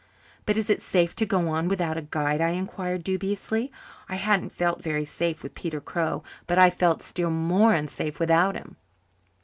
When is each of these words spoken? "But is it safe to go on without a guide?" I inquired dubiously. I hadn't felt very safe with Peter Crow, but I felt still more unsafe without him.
"But 0.47 0.57
is 0.57 0.67
it 0.71 0.81
safe 0.81 1.15
to 1.17 1.27
go 1.27 1.47
on 1.49 1.67
without 1.67 1.95
a 1.95 2.01
guide?" 2.01 2.41
I 2.41 2.49
inquired 2.57 3.03
dubiously. 3.03 3.71
I 4.09 4.15
hadn't 4.15 4.49
felt 4.49 4.81
very 4.81 5.05
safe 5.05 5.43
with 5.43 5.53
Peter 5.53 5.79
Crow, 5.79 6.23
but 6.47 6.57
I 6.57 6.71
felt 6.71 7.03
still 7.03 7.29
more 7.29 7.75
unsafe 7.75 8.19
without 8.19 8.55
him. 8.55 8.77